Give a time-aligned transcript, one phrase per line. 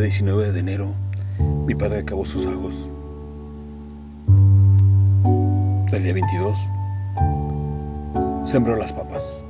[0.00, 0.94] 19 de enero,
[1.66, 2.88] mi padre acabó sus ajos.
[5.92, 6.58] El día 22,
[8.44, 9.44] sembró las papas.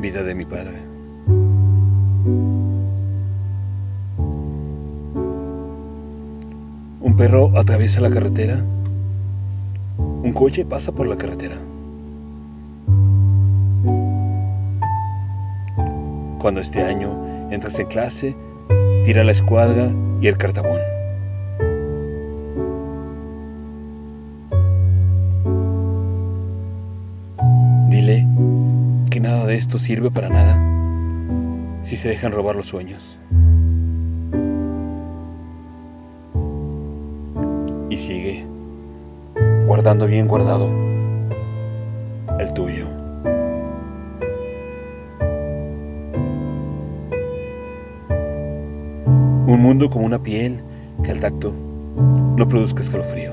[0.00, 0.76] Vida de mi padre.
[7.00, 8.64] Un perro atraviesa la carretera.
[9.98, 11.56] Un coche pasa por la carretera.
[16.40, 18.34] Cuando este año entras en clase,
[19.04, 19.90] tira la escuadra
[20.22, 20.80] y el cartabón.
[27.90, 28.26] Dile
[29.10, 30.58] que nada de esto sirve para nada
[31.82, 33.18] si se dejan robar los sueños.
[37.90, 38.46] Y sigue
[39.66, 40.70] guardando bien guardado
[42.38, 42.69] el tuyo.
[49.50, 50.60] Un mundo como una piel
[51.02, 51.52] que al tacto
[52.36, 53.32] no produzca escalofrío.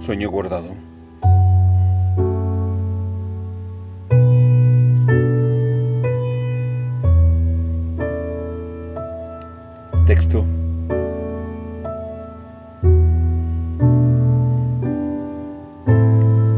[0.00, 0.89] Sueño guardado.
[10.10, 10.44] Texto.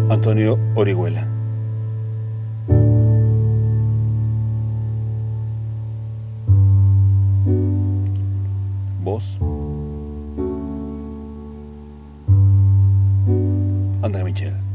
[0.09, 1.29] Antonio Orihuela.
[9.05, 9.39] Voz.
[14.03, 14.72] André Michel.